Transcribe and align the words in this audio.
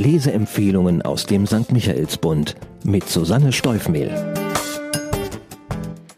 Leseempfehlungen 0.00 1.02
aus 1.02 1.26
dem 1.26 1.46
St. 1.46 1.72
Michaelsbund 1.72 2.56
mit 2.84 3.06
Susanne 3.06 3.52
Steufmehl. 3.52 4.10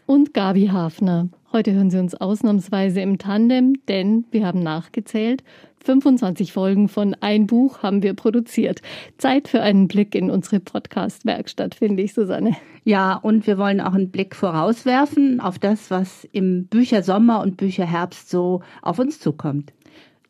Und 0.05 0.33
Gabi 0.33 0.67
Hafner. 0.67 1.27
Heute 1.51 1.73
hören 1.73 1.91
Sie 1.91 1.99
uns 1.99 2.15
ausnahmsweise 2.15 3.01
im 3.01 3.17
Tandem, 3.17 3.75
denn 3.89 4.23
wir 4.31 4.47
haben 4.47 4.63
nachgezählt. 4.63 5.43
25 5.83 6.53
Folgen 6.53 6.87
von 6.87 7.13
Ein 7.19 7.45
Buch 7.45 7.83
haben 7.83 8.03
wir 8.03 8.13
produziert. 8.13 8.81
Zeit 9.17 9.49
für 9.49 9.61
einen 9.61 9.89
Blick 9.89 10.15
in 10.15 10.31
unsere 10.31 10.61
Podcast-Werkstatt, 10.61 11.75
finde 11.75 12.03
ich, 12.03 12.13
Susanne. 12.13 12.55
Ja, 12.85 13.15
und 13.15 13.45
wir 13.47 13.57
wollen 13.57 13.81
auch 13.81 13.93
einen 13.93 14.11
Blick 14.11 14.33
vorauswerfen 14.33 15.41
auf 15.41 15.59
das, 15.59 15.91
was 15.91 16.25
im 16.31 16.67
Büchersommer 16.67 17.41
und 17.41 17.57
Bücherherbst 17.57 18.29
so 18.29 18.61
auf 18.81 18.97
uns 18.97 19.19
zukommt. 19.19 19.73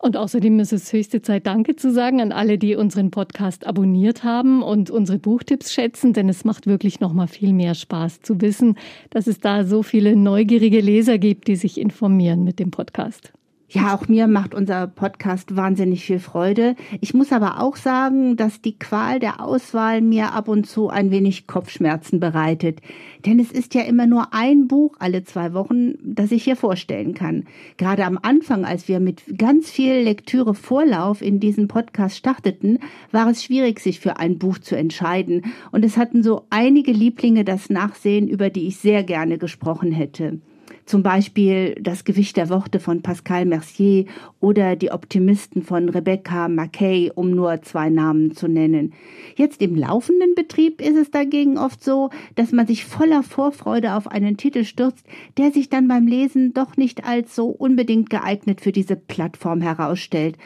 Und 0.04 0.18
außerdem 0.18 0.60
ist 0.60 0.74
es 0.74 0.92
höchste 0.92 1.22
Zeit, 1.22 1.48
Danke 1.48 1.78
zu 1.78 1.90
sagen 1.90 2.20
an 2.20 2.34
alle, 2.34 2.58
die 2.58 2.76
unseren 2.76 3.10
Podcast 3.10 3.66
abonniert 3.66 4.26
haben 4.26 4.62
und 4.62 4.92
unsere 4.92 5.18
Buchtipps 5.18 5.72
schätzen, 5.72 6.12
denn 6.12 6.28
es 6.28 6.44
macht 6.44 6.68
wirklich 6.68 7.00
noch 7.00 7.14
mal 7.14 7.28
viel 7.28 7.54
mehr 7.54 7.74
Spaß 7.74 8.20
zu 8.20 8.42
wissen, 8.42 8.76
dass 9.12 9.28
es 9.28 9.40
da 9.40 9.64
so 9.64 9.82
viele 9.82 10.18
neugierige 10.18 10.82
Leser 10.82 11.20
gibt, 11.20 11.48
die 11.48 11.56
sich 11.56 11.80
informieren 11.80 12.44
mit 12.44 12.60
dem 12.60 12.70
Podcast. 12.70 13.32
Ja, 13.74 13.96
auch 13.96 14.08
mir 14.08 14.28
macht 14.28 14.54
unser 14.54 14.86
Podcast 14.86 15.56
wahnsinnig 15.56 16.06
viel 16.06 16.20
Freude. 16.20 16.76
Ich 17.02 17.16
muss 17.16 17.32
aber 17.32 17.60
auch 17.60 17.76
sagen, 17.76 18.38
dass 18.38 18.62
die 18.62 18.78
Qual 18.78 19.20
der 19.20 19.44
Auswahl 19.44 20.02
mir 20.02 20.34
ab 20.34 20.48
und 20.48 20.68
zu 20.68 20.90
ein 20.90 21.10
wenig 21.10 21.48
Kopfschmerzen 21.48 22.20
bereitet. 22.20 22.82
Denn 23.26 23.40
es 23.40 23.52
ist 23.52 23.74
ja 23.74 23.82
immer 23.82 24.06
nur 24.06 24.32
ein 24.32 24.68
Buch 24.68 24.94
alle 25.00 25.24
zwei 25.24 25.56
Wochen, 25.56 25.96
das 26.04 26.32
ich 26.32 26.44
hier 26.44 26.56
vorstellen 26.56 27.16
kann. 27.16 27.46
Gerade 27.78 28.06
am 28.06 28.20
Anfang, 28.22 28.64
als 28.64 28.88
wir 28.88 29.00
mit 29.00 29.40
ganz 29.40 29.72
viel 29.72 29.96
Lektüre 29.96 30.54
Vorlauf 30.54 31.24
in 31.24 31.40
diesen 31.40 31.68
Podcast 31.68 32.16
starteten, 32.16 32.78
war 33.12 33.28
es 33.28 33.44
schwierig, 33.44 33.80
sich 33.80 34.00
für 34.00 34.18
ein 34.18 34.38
Buch 34.38 34.60
zu 34.60 34.78
entscheiden. 34.78 35.46
Und 35.72 35.84
es 35.84 35.98
hatten 35.98 36.22
so 36.22 36.46
einige 36.52 36.92
Lieblinge 36.92 37.44
das 37.44 37.72
Nachsehen, 37.72 38.28
über 38.28 38.52
die 38.52 38.68
ich 38.68 38.78
sehr 38.78 39.04
gerne 39.04 39.40
gesprochen 39.40 39.92
hätte. 39.92 40.42
Zum 40.86 41.02
Beispiel 41.02 41.76
Das 41.80 42.04
Gewicht 42.04 42.36
der 42.36 42.50
Worte 42.50 42.80
von 42.80 43.02
Pascal 43.02 43.46
Mercier 43.46 44.06
oder 44.40 44.76
Die 44.76 44.92
Optimisten 44.92 45.64
von 45.64 45.88
Rebecca 45.88 46.50
Mackay, 46.50 47.12
um 47.16 47.32
nur 47.32 47.62
zwei 47.62 47.90
Namen 47.90 48.36
zu 48.36 48.48
nennen. 48.48 48.94
Jetzt 49.36 49.62
im 49.62 49.76
laufenden 49.76 50.36
Betrieb 50.36 50.82
ist 50.82 50.98
es 50.98 51.10
dagegen 51.10 51.58
oft 51.58 51.84
so, 51.84 52.10
dass 52.36 52.52
man 52.52 52.68
sich 52.68 52.84
voller 52.86 53.24
Vorfreude 53.24 53.94
auf 53.96 54.08
einen 54.08 54.36
Titel 54.36 54.66
stürzt, 54.66 55.06
der 55.38 55.52
sich 55.52 55.70
dann 55.70 55.88
beim 55.88 56.06
Lesen 56.06 56.54
doch 56.54 56.76
nicht 56.76 57.06
als 57.06 57.34
so 57.36 57.48
unbedingt 57.48 58.10
geeignet 58.10 58.60
für 58.60 58.72
diese 58.72 58.96
Plattform 58.96 59.62
herausstellt. 59.62 60.38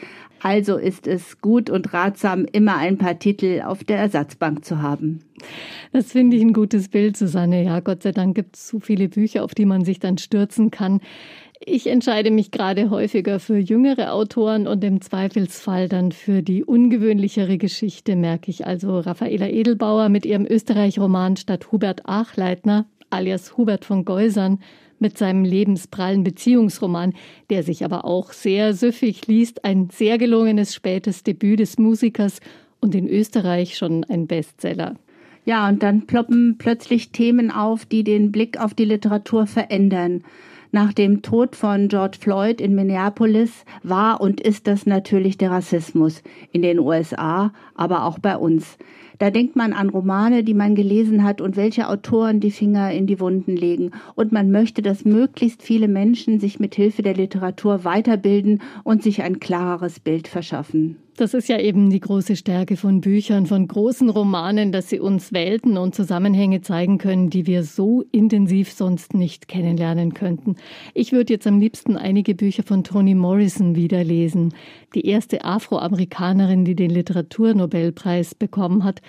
Also 0.42 0.76
ist 0.76 1.06
es 1.06 1.40
gut 1.40 1.70
und 1.70 1.92
ratsam, 1.92 2.44
immer 2.44 2.76
ein 2.76 2.98
paar 2.98 3.18
Titel 3.18 3.62
auf 3.64 3.84
der 3.84 3.98
Ersatzbank 3.98 4.64
zu 4.64 4.80
haben. 4.80 5.20
Das 5.92 6.12
finde 6.12 6.36
ich 6.36 6.42
ein 6.42 6.52
gutes 6.52 6.88
Bild, 6.88 7.16
Susanne. 7.16 7.64
Ja, 7.64 7.80
Gott 7.80 8.02
sei 8.02 8.12
Dank 8.12 8.34
gibt 8.34 8.56
es 8.56 8.68
so 8.68 8.80
viele 8.80 9.08
Bücher, 9.08 9.44
auf 9.44 9.54
die 9.54 9.66
man 9.66 9.84
sich 9.84 9.98
dann 9.98 10.18
stürzen 10.18 10.70
kann. 10.70 11.00
Ich 11.60 11.88
entscheide 11.88 12.30
mich 12.30 12.52
gerade 12.52 12.88
häufiger 12.88 13.40
für 13.40 13.58
jüngere 13.58 14.12
Autoren 14.12 14.68
und 14.68 14.84
im 14.84 15.00
Zweifelsfall 15.00 15.88
dann 15.88 16.12
für 16.12 16.42
die 16.42 16.64
ungewöhnlichere 16.64 17.58
Geschichte, 17.58 18.14
merke 18.14 18.50
ich. 18.50 18.66
Also 18.66 19.00
Raffaela 19.00 19.48
Edelbauer 19.48 20.08
mit 20.08 20.24
ihrem 20.24 20.46
Österreich-Roman 20.46 21.36
statt 21.36 21.72
Hubert 21.72 22.06
Achleitner, 22.06 22.86
alias 23.10 23.56
Hubert 23.56 23.84
von 23.84 24.04
Geusern, 24.04 24.60
mit 24.98 25.18
seinem 25.18 25.44
lebensprallen 25.44 26.24
Beziehungsroman, 26.24 27.14
der 27.50 27.62
sich 27.62 27.84
aber 27.84 28.04
auch 28.04 28.32
sehr 28.32 28.74
süffig 28.74 29.26
liest, 29.26 29.64
ein 29.64 29.88
sehr 29.90 30.18
gelungenes 30.18 30.74
spätes 30.74 31.22
Debüt 31.22 31.60
des 31.60 31.78
Musikers 31.78 32.40
und 32.80 32.94
in 32.94 33.08
Österreich 33.08 33.76
schon 33.76 34.04
ein 34.04 34.26
Bestseller. 34.26 34.94
Ja, 35.44 35.68
und 35.68 35.82
dann 35.82 36.06
ploppen 36.06 36.56
plötzlich 36.58 37.10
Themen 37.10 37.50
auf, 37.50 37.86
die 37.86 38.04
den 38.04 38.32
Blick 38.32 38.60
auf 38.60 38.74
die 38.74 38.84
Literatur 38.84 39.46
verändern. 39.46 40.22
Nach 40.70 40.92
dem 40.92 41.22
Tod 41.22 41.56
von 41.56 41.88
George 41.88 42.18
Floyd 42.20 42.60
in 42.60 42.74
Minneapolis 42.74 43.64
war 43.82 44.20
und 44.20 44.42
ist 44.42 44.66
das 44.66 44.84
natürlich 44.84 45.38
der 45.38 45.50
Rassismus 45.50 46.22
in 46.52 46.60
den 46.60 46.78
USA, 46.78 47.54
aber 47.74 48.04
auch 48.04 48.18
bei 48.18 48.36
uns. 48.36 48.76
Da 49.18 49.30
denkt 49.30 49.56
man 49.56 49.72
an 49.72 49.88
Romane, 49.88 50.44
die 50.44 50.54
man 50.54 50.76
gelesen 50.76 51.24
hat 51.24 51.40
und 51.40 51.56
welche 51.56 51.88
Autoren 51.88 52.38
die 52.38 52.52
Finger 52.52 52.92
in 52.92 53.06
die 53.06 53.18
Wunden 53.18 53.56
legen. 53.56 53.90
Und 54.14 54.30
man 54.30 54.50
möchte, 54.50 54.80
dass 54.80 55.04
möglichst 55.04 55.62
viele 55.62 55.88
Menschen 55.88 56.38
sich 56.38 56.60
mit 56.60 56.76
Hilfe 56.76 57.02
der 57.02 57.14
Literatur 57.14 57.84
weiterbilden 57.84 58.62
und 58.84 59.02
sich 59.02 59.22
ein 59.22 59.40
klareres 59.40 59.98
Bild 59.98 60.28
verschaffen. 60.28 60.96
Das 61.18 61.34
ist 61.34 61.48
ja 61.48 61.58
eben 61.58 61.90
die 61.90 61.98
große 61.98 62.36
Stärke 62.36 62.76
von 62.76 63.00
Büchern, 63.00 63.46
von 63.46 63.66
großen 63.66 64.08
Romanen, 64.08 64.70
dass 64.70 64.88
sie 64.88 65.00
uns 65.00 65.32
Welten 65.32 65.76
und 65.76 65.92
Zusammenhänge 65.92 66.60
zeigen 66.60 66.98
können, 66.98 67.28
die 67.28 67.44
wir 67.48 67.64
so 67.64 68.04
intensiv 68.12 68.70
sonst 68.70 69.14
nicht 69.14 69.48
kennenlernen 69.48 70.14
könnten. 70.14 70.54
Ich 70.94 71.10
würde 71.10 71.32
jetzt 71.32 71.48
am 71.48 71.58
liebsten 71.58 71.96
einige 71.96 72.36
Bücher 72.36 72.62
von 72.62 72.84
Toni 72.84 73.16
Morrison 73.16 73.74
wiederlesen. 73.74 74.54
Die 74.94 75.06
erste 75.06 75.44
Afroamerikanerin, 75.44 76.64
die 76.64 76.76
den 76.76 76.90
Literaturnobelpreis 76.90 78.36
bekommen 78.36 78.84
hat, 78.84 79.02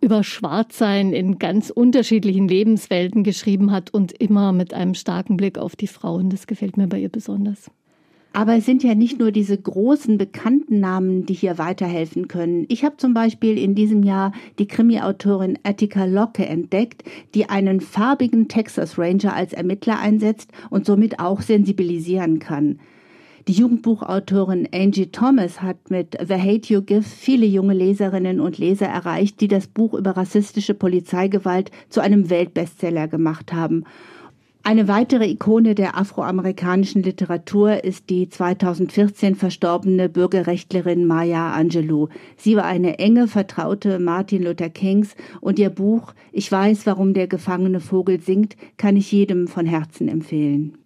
über 0.00 0.24
Schwarzsein 0.24 1.12
in 1.12 1.38
ganz 1.38 1.70
unterschiedlichen 1.70 2.48
Lebenswelten 2.48 3.22
geschrieben 3.22 3.70
hat 3.70 3.92
und 3.92 4.12
immer 4.12 4.52
mit 4.52 4.74
einem 4.74 4.94
starken 4.94 5.36
Blick 5.36 5.58
auf 5.58 5.76
die 5.76 5.86
Frauen. 5.86 6.30
Das 6.30 6.46
gefällt 6.46 6.76
mir 6.76 6.86
bei 6.86 6.98
ihr 6.98 7.08
besonders. 7.08 7.70
Aber 8.32 8.56
es 8.56 8.64
sind 8.64 8.84
ja 8.84 8.94
nicht 8.94 9.18
nur 9.18 9.32
diese 9.32 9.58
großen 9.58 10.16
bekannten 10.16 10.78
Namen, 10.78 11.26
die 11.26 11.34
hier 11.34 11.58
weiterhelfen 11.58 12.28
können. 12.28 12.64
Ich 12.68 12.84
habe 12.84 12.96
zum 12.96 13.12
Beispiel 13.12 13.58
in 13.58 13.74
diesem 13.74 14.04
Jahr 14.04 14.32
die 14.60 14.68
Krimi-Autorin 14.68 15.58
Attica 15.64 16.04
Locke 16.04 16.46
entdeckt, 16.46 17.02
die 17.34 17.48
einen 17.48 17.80
farbigen 17.80 18.46
Texas 18.46 18.98
Ranger 18.98 19.34
als 19.34 19.52
Ermittler 19.52 19.98
einsetzt 19.98 20.52
und 20.70 20.86
somit 20.86 21.18
auch 21.18 21.40
sensibilisieren 21.40 22.38
kann. 22.38 22.78
Die 23.48 23.52
Jugendbuchautorin 23.52 24.68
Angie 24.72 25.06
Thomas 25.06 25.62
hat 25.62 25.90
mit 25.90 26.16
The 26.20 26.34
Hate 26.34 26.72
You 26.72 26.82
Give 26.82 27.02
viele 27.02 27.46
junge 27.46 27.72
Leserinnen 27.72 28.38
und 28.38 28.58
Leser 28.58 28.86
erreicht, 28.86 29.40
die 29.40 29.48
das 29.48 29.66
Buch 29.66 29.94
über 29.94 30.16
rassistische 30.16 30.74
Polizeigewalt 30.74 31.70
zu 31.88 32.00
einem 32.00 32.28
Weltbestseller 32.28 33.08
gemacht 33.08 33.54
haben. 33.54 33.84
Eine 34.62 34.88
weitere 34.88 35.26
Ikone 35.26 35.74
der 35.74 35.96
afroamerikanischen 35.96 37.02
Literatur 37.02 37.82
ist 37.82 38.10
die 38.10 38.28
2014 38.28 39.34
verstorbene 39.34 40.10
Bürgerrechtlerin 40.10 41.06
Maya 41.06 41.52
Angelou. 41.54 42.08
Sie 42.36 42.56
war 42.56 42.66
eine 42.66 42.98
enge 42.98 43.26
Vertraute 43.26 43.98
Martin 43.98 44.42
Luther 44.42 44.68
Kings 44.68 45.16
und 45.40 45.58
ihr 45.58 45.70
Buch 45.70 46.12
Ich 46.30 46.52
weiß, 46.52 46.84
warum 46.84 47.14
der 47.14 47.26
gefangene 47.26 47.80
Vogel 47.80 48.20
singt, 48.20 48.54
kann 48.76 48.98
ich 48.98 49.10
jedem 49.10 49.48
von 49.48 49.64
Herzen 49.64 50.08
empfehlen. 50.08 50.79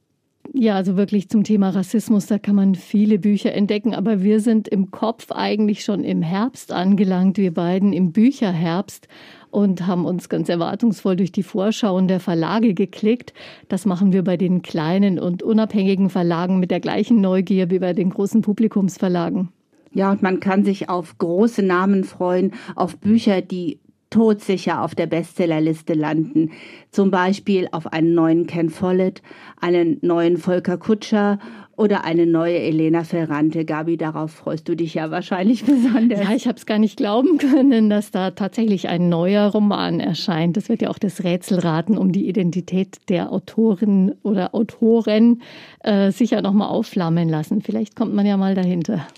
Ja, 0.53 0.77
also 0.77 0.97
wirklich 0.97 1.29
zum 1.29 1.43
Thema 1.43 1.71
Rassismus, 1.71 2.27
da 2.27 2.39
kann 2.39 2.55
man 2.55 2.75
viele 2.75 3.19
Bücher 3.19 3.53
entdecken, 3.53 3.95
aber 3.95 4.23
wir 4.23 4.41
sind 4.41 4.69
im 4.69 4.91
Kopf 4.91 5.33
eigentlich 5.33 5.85
schon 5.85 6.05
im 6.05 6.23
Herbst 6.23 6.71
angelangt, 6.71 7.39
wir 7.39 7.53
beiden 7.53 7.93
im 7.93 8.13
Bücherherbst 8.13 9.09
und 9.51 9.87
haben 9.87 10.05
uns 10.05 10.29
ganz 10.29 10.49
erwartungsvoll 10.49 11.17
durch 11.17 11.33
die 11.33 11.43
Vorschauen 11.43 12.09
der 12.09 12.21
Verlage 12.21 12.75
geklickt. 12.75 13.33
Das 13.69 13.87
machen 13.87 14.13
wir 14.13 14.25
bei 14.25 14.37
den 14.37 14.63
kleinen 14.63 15.19
und 15.19 15.43
unabhängigen 15.43 16.11
Verlagen 16.11 16.59
mit 16.59 16.71
der 16.71 16.81
gleichen 16.81 17.21
Neugier 17.21 17.71
wie 17.71 17.79
bei 17.79 17.93
den 17.93 18.11
großen 18.11 18.43
Publikumsverlagen. 18.43 19.49
Ja, 19.93 20.11
und 20.11 20.23
man 20.23 20.41
kann 20.41 20.65
sich 20.65 20.89
auf 20.89 21.19
große 21.19 21.63
Namen 21.63 22.03
freuen, 22.03 22.53
auf 22.75 22.97
Bücher, 22.99 23.41
die 23.43 23.79
todsicher 24.15 24.81
auf 24.81 24.95
der 24.95 25.09
Bestsellerliste 25.09 25.93
landen. 25.93 26.53
Zum 26.93 27.11
Beispiel 27.11 27.67
auf 27.73 27.93
einen 27.93 28.15
neuen 28.15 28.47
Ken 28.47 28.71
Follett, 28.71 29.23
einen 29.61 29.99
neuen 30.03 30.37
Volker 30.37 30.79
Kutscher 30.79 31.41
oder 31.75 32.05
eine 32.05 32.25
neue 32.25 32.57
Elena 32.57 33.03
Ferrante. 33.03 33.65
Gabi, 33.65 33.97
darauf 33.97 34.31
freust 34.31 34.69
du 34.69 34.77
dich 34.77 34.95
ja 34.95 35.11
wahrscheinlich 35.11 35.65
besonders. 35.67 36.21
Ja, 36.21 36.33
ich 36.33 36.47
habe 36.47 36.57
es 36.57 36.65
gar 36.65 36.79
nicht 36.79 36.97
glauben 36.97 37.39
können, 37.39 37.91
dass 37.91 38.13
da 38.13 38.31
tatsächlich 38.31 38.89
ein 38.89 39.09
neuer 39.09 39.51
Roman 39.51 39.99
erscheint. 39.99 40.57
Das 40.57 40.69
wird 40.69 40.83
ja 40.83 40.91
auch 40.91 40.99
das 41.01 41.25
Rätselraten 41.25 41.99
um 41.99 42.13
die 42.13 42.29
Identität 42.29 42.99
der 43.09 43.33
Autorin 43.33 44.15
oder 44.23 44.55
Autoren 44.55 45.43
äh, 45.81 46.13
sicher 46.13 46.41
nochmal 46.41 46.69
aufflammen 46.69 47.29
lassen. 47.29 47.63
Vielleicht 47.63 47.97
kommt 47.97 48.15
man 48.15 48.27
ja 48.27 48.37
mal 48.37 48.55
dahinter. 48.55 49.09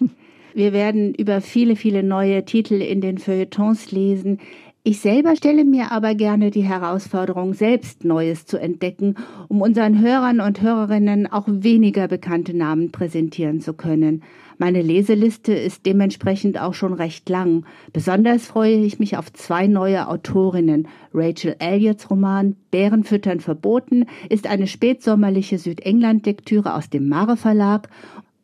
Wir 0.56 0.72
werden 0.72 1.12
über 1.12 1.42
viele, 1.42 1.76
viele 1.76 2.02
neue 2.02 2.46
Titel 2.46 2.80
in 2.80 3.02
den 3.02 3.18
Feuilletons 3.18 3.92
lesen. 3.92 4.38
Ich 4.88 5.00
selber 5.00 5.34
stelle 5.34 5.64
mir 5.64 5.90
aber 5.90 6.14
gerne 6.14 6.52
die 6.52 6.62
Herausforderung, 6.62 7.54
selbst 7.54 8.04
Neues 8.04 8.46
zu 8.46 8.56
entdecken, 8.56 9.16
um 9.48 9.60
unseren 9.60 10.00
Hörern 10.00 10.38
und 10.38 10.62
Hörerinnen 10.62 11.26
auch 11.26 11.46
weniger 11.48 12.06
bekannte 12.06 12.56
Namen 12.56 12.92
präsentieren 12.92 13.60
zu 13.60 13.74
können. 13.74 14.22
Meine 14.58 14.82
Leseliste 14.82 15.52
ist 15.52 15.86
dementsprechend 15.86 16.60
auch 16.60 16.72
schon 16.72 16.92
recht 16.92 17.28
lang. 17.28 17.66
Besonders 17.92 18.46
freue 18.46 18.76
ich 18.76 19.00
mich 19.00 19.16
auf 19.16 19.32
zwei 19.32 19.66
neue 19.66 20.06
Autorinnen. 20.06 20.86
Rachel 21.12 21.56
Elliots 21.58 22.08
Roman 22.08 22.54
Bärenfüttern 22.70 23.40
verboten 23.40 24.04
ist 24.28 24.46
eine 24.46 24.68
spätsommerliche 24.68 25.58
Südengland-Lektüre 25.58 26.76
aus 26.76 26.90
dem 26.90 27.08
Mare 27.08 27.36
Verlag 27.36 27.88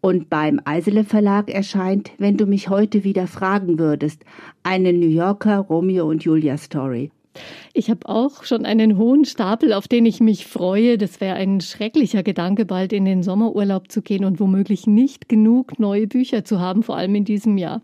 Und 0.04 0.28
beim 0.28 0.60
Eisele 0.64 1.04
Verlag 1.04 1.48
erscheint, 1.48 2.10
wenn 2.18 2.36
du 2.36 2.46
mich 2.46 2.68
heute 2.68 3.04
wieder 3.04 3.28
fragen 3.28 3.78
würdest, 3.78 4.24
eine 4.64 4.92
New 4.92 5.06
Yorker 5.06 5.60
Romeo 5.60 6.08
und 6.08 6.24
Julia 6.24 6.58
Story. 6.58 7.12
Ich 7.72 7.90
habe 7.90 8.08
auch 8.08 8.44
schon 8.44 8.66
einen 8.66 8.98
hohen 8.98 9.24
Stapel, 9.24 9.72
auf 9.72 9.88
den 9.88 10.06
ich 10.06 10.20
mich 10.20 10.46
freue. 10.46 10.98
Das 10.98 11.20
wäre 11.20 11.36
ein 11.36 11.60
schrecklicher 11.60 12.22
Gedanke, 12.22 12.64
bald 12.64 12.92
in 12.92 13.04
den 13.04 13.22
Sommerurlaub 13.22 13.90
zu 13.90 14.02
gehen 14.02 14.24
und 14.24 14.40
womöglich 14.40 14.86
nicht 14.86 15.28
genug 15.28 15.78
neue 15.78 16.06
Bücher 16.06 16.44
zu 16.44 16.60
haben, 16.60 16.82
vor 16.82 16.96
allem 16.96 17.14
in 17.14 17.24
diesem 17.24 17.56
Jahr. 17.56 17.80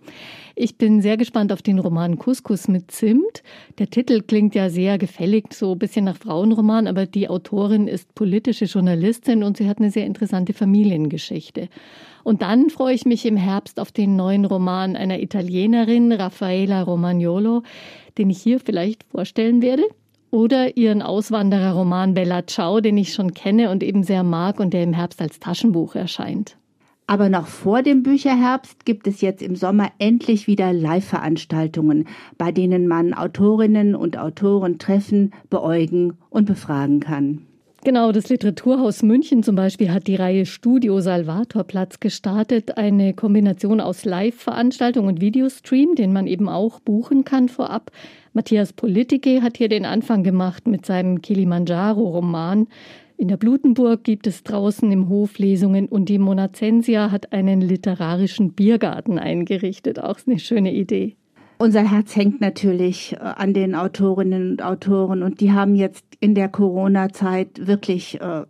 Ich 0.55 0.77
bin 0.77 1.00
sehr 1.00 1.17
gespannt 1.17 1.53
auf 1.53 1.62
den 1.62 1.79
Roman 1.79 2.19
Couscous 2.19 2.67
mit 2.69 2.91
Zimt. 2.91 3.43
Der 3.79 3.89
Titel 3.89 4.23
klingt 4.23 4.55
ja 4.55 4.71
sehr 4.71 4.99
gefällig, 4.99 5.55
so 5.55 5.73
ein 5.73 5.79
bisschen 5.79 6.05
nach 6.05 6.17
Frauenroman, 6.17 6.87
aber 6.89 7.06
die 7.06 7.29
Autorin 7.29 7.87
ist 7.87 8.15
politische 8.15 8.65
Journalistin 8.65 9.44
und 9.44 9.56
sie 9.56 9.69
hat 9.69 9.79
eine 9.79 9.91
sehr 9.91 10.05
interessante 10.05 10.53
Familiengeschichte. 10.53 11.69
Und 12.29 12.43
dann 12.43 12.69
freue 12.69 12.93
ich 12.93 13.07
mich 13.07 13.25
im 13.25 13.39
Herbst 13.39 13.81
auf 13.81 13.91
den 13.91 14.15
neuen 14.15 14.45
Roman 14.45 14.97
einer 14.97 15.19
Italienerin, 15.19 16.13
Raffaella 16.13 16.83
Romagnolo, 16.83 17.63
den 18.19 18.29
ich 18.29 18.43
hier 18.43 18.61
vielleicht 18.61 19.05
vorstellen 19.05 19.63
werde. 19.63 19.85
Oder 20.31 20.77
ihren 20.77 21.01
Auswandererroman 21.01 22.13
Bella 22.13 22.47
Ciao, 22.47 22.81
den 22.81 22.99
ich 22.99 23.15
schon 23.15 23.33
kenne 23.33 23.71
und 23.71 23.83
eben 23.83 24.03
sehr 24.03 24.25
mag 24.25 24.61
und 24.61 24.75
der 24.75 24.83
im 24.83 24.93
Herbst 24.93 25.23
als 25.23 25.41
Taschenbuch 25.41 25.95
erscheint. 25.95 26.59
Aber 27.07 27.31
noch 27.31 27.47
vor 27.47 27.81
dem 27.81 28.03
Bücherherbst 28.03 28.85
gibt 28.85 29.07
es 29.07 29.23
jetzt 29.23 29.41
im 29.41 29.57
Sommer 29.57 29.89
endlich 29.99 30.47
wieder 30.47 30.75
Live-Veranstaltungen, 30.75 32.09
bei 32.37 32.53
denen 32.53 32.87
man 32.89 33.15
Autorinnen 33.15 33.95
und 33.95 34.19
Autoren 34.19 34.79
treffen, 34.79 35.33
beäugen 35.49 36.19
und 36.29 36.45
befragen 36.45 37.01
kann. 37.01 37.48
Genau, 37.88 38.12
das 38.12 38.29
Literaturhaus 38.29 39.02
München 39.02 39.43
zum 39.43 39.56
Beispiel 39.56 39.90
hat 39.90 40.08
die 40.08 40.17
Reihe 40.17 40.44
Studio 40.44 41.00
Salvatorplatz 41.00 42.00
gestartet. 42.00 42.76
Eine 42.76 43.14
Kombination 43.14 43.81
aus 43.81 44.05
Live-Veranstaltung 44.05 45.06
und 45.06 45.23
Videostream, 45.23 45.94
den 45.94 46.12
man 46.12 46.26
eben 46.26 46.50
auch 46.50 46.81
buchen 46.81 47.25
kann 47.25 47.49
vorab. 47.49 47.90
Matthias 48.35 48.75
Politike 48.75 49.40
hat 49.40 49.56
hier 49.56 49.70
den 49.70 49.87
Anfang 49.87 50.23
gemacht 50.23 50.67
mit 50.67 50.85
seinem 50.85 51.23
Kilimanjaro-Roman. 51.23 52.67
In 53.17 53.29
der 53.29 53.38
Blutenburg 53.38 54.05
gibt 54.05 54.26
es 54.26 54.43
draußen 54.43 54.93
im 54.93 55.08
Hof 55.08 55.38
Lesungen 55.38 55.88
und 55.88 56.11
die 56.11 56.19
Monacensia 56.19 57.11
hat 57.11 57.32
einen 57.32 57.62
literarischen 57.62 58.52
Biergarten 58.52 59.19
eingerichtet. 59.19 59.99
Auch 59.99 60.19
eine 60.26 60.38
schöne 60.38 60.75
Idee. 60.75 61.17
Unser 61.60 61.90
Herz 61.90 62.14
hängt 62.14 62.40
natürlich 62.40 63.14
äh, 63.14 63.16
an 63.19 63.52
den 63.52 63.75
Autorinnen 63.75 64.52
und 64.52 64.62
Autoren 64.62 65.25
und 65.25 65.40
die 65.40 65.52
haben 65.52 65.75
jetzt 65.75 66.05
in 66.20 66.37
der 66.37 66.49
Corona-Zeit 66.49 67.66
wirklich 67.66 68.20
äh, 68.20 68.44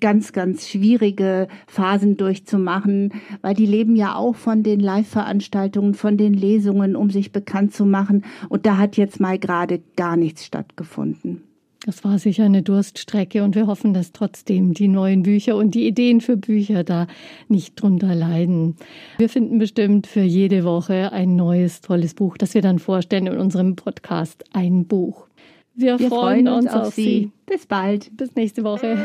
ganz, 0.00 0.32
ganz 0.32 0.66
schwierige 0.66 1.48
Phasen 1.66 2.16
durchzumachen, 2.16 3.12
weil 3.42 3.54
die 3.54 3.66
leben 3.66 3.96
ja 3.96 4.14
auch 4.14 4.34
von 4.34 4.62
den 4.62 4.80
Live-Veranstaltungen, 4.80 5.92
von 5.92 6.16
den 6.16 6.32
Lesungen, 6.32 6.96
um 6.96 7.10
sich 7.10 7.32
bekannt 7.32 7.74
zu 7.74 7.84
machen. 7.84 8.24
Und 8.48 8.64
da 8.64 8.78
hat 8.78 8.96
jetzt 8.96 9.20
mal 9.20 9.38
gerade 9.38 9.82
gar 9.96 10.16
nichts 10.16 10.44
stattgefunden. 10.44 11.47
Das 11.86 12.02
war 12.02 12.18
sicher 12.18 12.44
eine 12.44 12.62
Durststrecke 12.62 13.44
und 13.44 13.54
wir 13.54 13.68
hoffen, 13.68 13.94
dass 13.94 14.12
trotzdem 14.12 14.74
die 14.74 14.88
neuen 14.88 15.22
Bücher 15.22 15.56
und 15.56 15.74
die 15.76 15.86
Ideen 15.86 16.20
für 16.20 16.36
Bücher 16.36 16.82
da 16.82 17.06
nicht 17.46 17.80
drunter 17.80 18.16
leiden. 18.16 18.76
Wir 19.18 19.28
finden 19.28 19.58
bestimmt 19.58 20.08
für 20.08 20.22
jede 20.22 20.64
Woche 20.64 21.12
ein 21.12 21.36
neues, 21.36 21.80
tolles 21.80 22.14
Buch, 22.14 22.36
das 22.36 22.54
wir 22.54 22.62
dann 22.62 22.80
vorstellen 22.80 23.28
in 23.28 23.38
unserem 23.38 23.76
Podcast 23.76 24.44
Ein 24.52 24.86
Buch. 24.86 25.28
Wir, 25.74 26.00
wir 26.00 26.08
freuen, 26.08 26.46
freuen, 26.46 26.48
uns, 26.48 26.64
uns 26.66 26.74
auf, 26.74 26.86
auf 26.88 26.94
Sie. 26.94 27.02
Sie. 27.02 27.32
Bis 27.46 27.66
bald. 27.66 28.16
Bis 28.16 28.34
nächste 28.34 28.64
Woche. 28.64 28.96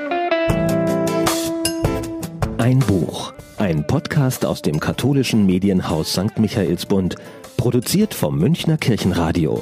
Ein 2.58 2.80
Buch. 2.80 3.34
Ein 3.58 3.86
Podcast 3.86 4.46
aus 4.46 4.64
dem 4.64 4.80
katholischen 4.80 5.46
Medienhaus 5.46 6.14
St. 6.14 6.40
Michaelsbund, 6.40 7.18
produziert 7.56 8.16
vom 8.16 8.40
Münchner 8.40 8.78
Kirchenradio. 8.78 9.62